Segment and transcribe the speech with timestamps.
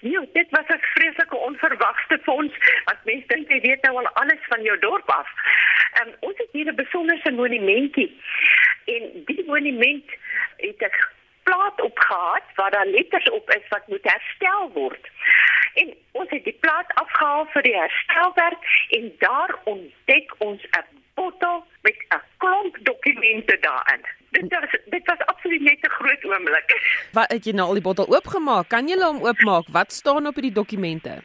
[0.00, 2.54] Ja, dit was 'n vreeslike onverwagte fonds
[2.84, 5.28] wat mense dink jy weet nou al alles van jou dorp af.
[5.92, 8.20] Ehm um, ons het hier 'n besonderse monumentjie.
[8.84, 10.10] En die monument
[10.56, 10.92] het 'n
[11.42, 15.08] plaat opgehad waar daar letters op is wat moet herstel word.
[15.74, 21.66] En ons het die plaat afgehaal vir die herstelwerk en daar ontdek ons 'n bottel
[21.82, 24.19] met 'n klomp dokumente daarin.
[24.30, 26.68] Dit was dit was absoluut net 'n groot oomblik.
[27.18, 28.68] Wat het jy nou al die bottel oopgemaak?
[28.68, 29.66] Kan jy hom oopmaak?
[29.68, 31.22] Wat staan op hierdie dokumente?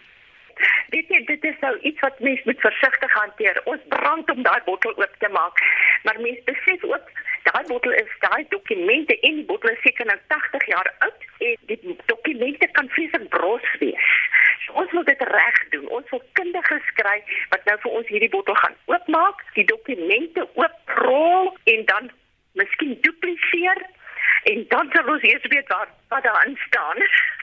[0.90, 3.62] Dit dit is nou iets wat mens moet versigtig hanteer.
[3.64, 5.60] Ons brand om daai bottel oop te maak.
[6.04, 7.06] Maar mens besef ook
[7.44, 11.58] daai bottel is daai dokumente en die bottel is seker nou 80 jaar oud en
[11.66, 14.10] die dokumente kan vreeslik bros wees.
[14.66, 15.88] So ons moet dit reg doen.
[15.88, 17.18] Ons wil kundiges kry
[17.50, 22.12] wat nou vir ons hierdie bottel gaan oopmaak, die dokumente ooprol en dan
[22.60, 23.84] miskien dupliseer
[24.52, 27.00] en dan sal ons eers weet wat wat daarin staan.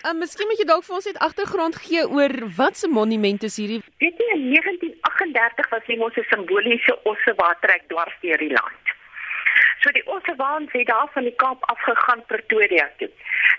[0.09, 3.43] En uh, miskien moet jy dalk vir ons net agtergrond gee oor wat se monument
[3.49, 3.81] is hierdie?
[4.05, 8.95] Weet jy in 1938 was mos 'n simboliese ossewa trek dwars deur die land.
[9.83, 13.11] So die ossewaan het daar van die Kaap afgegaan Pretoria toe.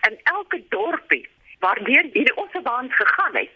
[0.09, 1.27] In elke dorpie
[1.59, 3.55] waar deur hierdie ossewaan gegaan het,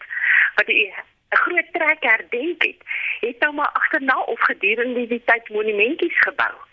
[0.56, 2.80] wat die 'n groot trek herdenk het,
[3.20, 6.67] het nou maar agterna of gedurende die tyd monumentjies gebou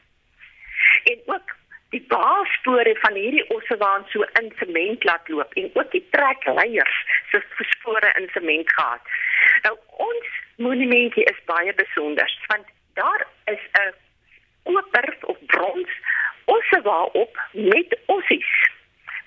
[1.12, 1.56] en ook
[1.90, 6.98] die baaspore van hierdie ossewaan so in sement laat loop en ook die trekleiers
[7.32, 9.14] se spore in sement gehad.
[9.68, 9.76] Nou
[10.08, 10.34] ons
[10.68, 13.94] monumentie is baie besonder want daar is 'n
[14.64, 15.92] koper of brons
[16.46, 18.52] ossewaan op met ossies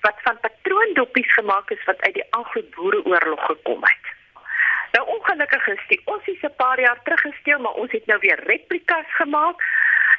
[0.01, 4.05] wat van patroondoppies gemaak is wat uit die Anglo-Boereoorlog gekom het.
[4.91, 8.39] Nou ongelukkig is die ossies 'n paar jaar terug gesteel, maar ons het nou weer
[8.43, 9.63] replikas gemaak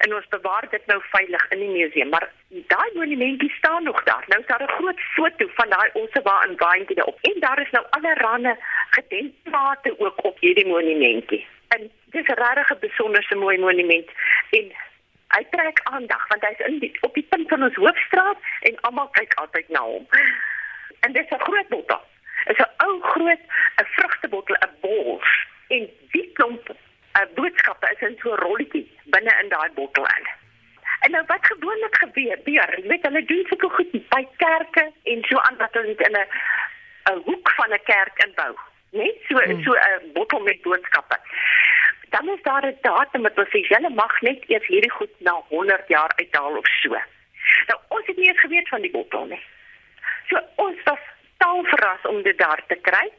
[0.04, 4.24] en ons bewaar dit nou veilig in die museum maar daai monumentie staan nog daar.
[4.26, 7.18] Nou is daar 'n groot foto van daai ossewa in Waantjie op.
[7.20, 8.56] En daar is nou allerlei
[8.90, 14.08] gedenkplate ook op hierdie monumentie en dis 'n regtig besonderse mooi monument.
[14.50, 14.64] En
[15.34, 19.08] hy trek aandag want hy's in die, op die punt van ons hoofstraat en almal
[19.08, 20.06] kyk altyd na hom.
[21.00, 22.02] En dis 'n groot bottel.
[22.44, 23.42] Is 'n ou groot
[23.80, 25.46] 'n vrugtebottel 'n bors.
[25.68, 26.68] En die klomp
[27.12, 28.69] 'n boodskappe is in so 'n in
[29.60, 30.26] daai bottel in.
[31.00, 35.40] En nou wat gewoonlik gebeur, jy weet hulle doen sulke goed by kerke en so
[35.48, 36.26] aan wat hulle in 'n
[37.12, 38.54] 'n hoek van 'n kerk inbou,
[38.92, 39.02] né?
[39.02, 39.14] Nee?
[39.28, 39.62] So hmm.
[39.62, 41.18] so 'n bottel met boodskappe.
[42.08, 45.88] Dan is daar 'n datum wat sê jy mag net eers hierdie goed na 100
[45.88, 46.96] jaar uithaal of so.
[47.68, 49.42] Nou ons het nie eens geweet van die bottel nie.
[50.28, 51.02] So ons was
[51.36, 53.10] taal verras om dit daar te kry.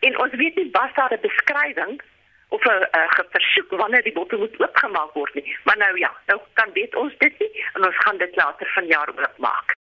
[0.00, 2.00] En ons weet nie was daar 'n beskrywing
[2.50, 5.56] of 'n uh, versoek wanneer die bottel moet oopgemaak word nie.
[5.64, 9.08] Maar nou ja, nou kan weet ons dit nie en ons gaan dit later vanjaar
[9.08, 9.78] oopmaak.